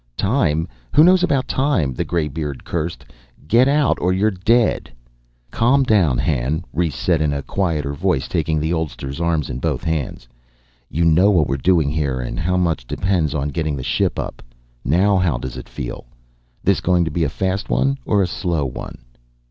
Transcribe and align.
"Time! 0.17 0.67
Who 0.95 1.03
knows 1.03 1.21
about 1.21 1.47
time!" 1.47 1.93
the 1.93 2.03
graybeard 2.03 2.63
cursed. 2.63 3.05
"Get 3.47 3.67
out 3.67 3.99
or 4.01 4.11
you're 4.11 4.31
dead." 4.31 4.89
"Calm 5.51 5.83
down, 5.83 6.17
Han," 6.17 6.65
Rhes 6.73 6.95
said 6.95 7.21
in 7.21 7.31
a 7.31 7.43
quieter 7.43 7.93
voice, 7.93 8.27
taking 8.27 8.59
the 8.59 8.73
oldster's 8.73 9.21
arms 9.21 9.47
in 9.47 9.59
both 9.59 9.83
his 9.83 9.93
hands. 9.93 10.27
"You 10.89 11.05
know 11.05 11.29
what 11.29 11.45
we're 11.45 11.57
doing 11.57 11.91
here 11.91 12.19
and 12.19 12.39
how 12.39 12.57
much 12.57 12.87
depends 12.87 13.35
on 13.35 13.49
getting 13.49 13.75
the 13.75 13.83
ship 13.83 14.17
up. 14.17 14.41
Now 14.83 15.17
how 15.17 15.37
does 15.37 15.55
it 15.55 15.69
feel? 15.69 16.07
This 16.63 16.81
going 16.81 17.05
to 17.05 17.11
be 17.11 17.23
a 17.23 17.29
fast 17.29 17.69
one 17.69 17.99
or 18.03 18.23
a 18.23 18.27
slow 18.27 18.65
one?" 18.65 18.97